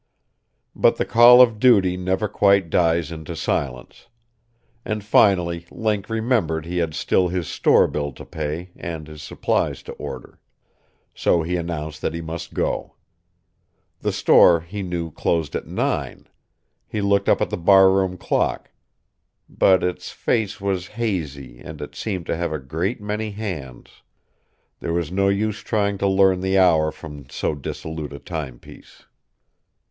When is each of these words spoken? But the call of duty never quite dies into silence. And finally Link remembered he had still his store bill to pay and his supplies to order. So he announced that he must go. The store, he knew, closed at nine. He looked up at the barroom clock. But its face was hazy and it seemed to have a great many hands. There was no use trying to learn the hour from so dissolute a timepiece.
But 0.75 0.95
the 0.95 1.05
call 1.05 1.43
of 1.43 1.59
duty 1.59 1.95
never 1.95 2.27
quite 2.27 2.71
dies 2.71 3.11
into 3.11 3.35
silence. 3.35 4.07
And 4.83 5.03
finally 5.03 5.67
Link 5.69 6.09
remembered 6.09 6.65
he 6.65 6.77
had 6.79 6.95
still 6.95 7.27
his 7.27 7.47
store 7.47 7.85
bill 7.87 8.11
to 8.13 8.25
pay 8.25 8.71
and 8.75 9.07
his 9.07 9.21
supplies 9.21 9.83
to 9.83 9.91
order. 9.93 10.39
So 11.13 11.43
he 11.43 11.55
announced 11.55 12.01
that 12.01 12.15
he 12.15 12.21
must 12.21 12.55
go. 12.55 12.95
The 13.99 14.11
store, 14.11 14.61
he 14.61 14.81
knew, 14.81 15.11
closed 15.11 15.55
at 15.55 15.67
nine. 15.67 16.27
He 16.87 16.99
looked 16.99 17.29
up 17.29 17.39
at 17.39 17.51
the 17.51 17.55
barroom 17.55 18.17
clock. 18.17 18.71
But 19.47 19.83
its 19.83 20.09
face 20.09 20.59
was 20.59 20.87
hazy 20.97 21.59
and 21.59 21.79
it 21.79 21.93
seemed 21.93 22.25
to 22.25 22.35
have 22.37 22.51
a 22.51 22.57
great 22.57 22.99
many 22.99 23.29
hands. 23.29 24.01
There 24.79 24.93
was 24.93 25.11
no 25.11 25.27
use 25.29 25.59
trying 25.59 25.99
to 25.99 26.07
learn 26.07 26.39
the 26.41 26.57
hour 26.57 26.91
from 26.91 27.29
so 27.29 27.53
dissolute 27.53 28.13
a 28.13 28.17
timepiece. 28.17 29.03